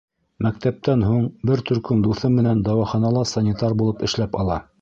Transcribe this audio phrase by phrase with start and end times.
[0.45, 4.61] Мәктәптән һуң бер төркөм дуҫы менән дауаханала санитар булып эшләп ала.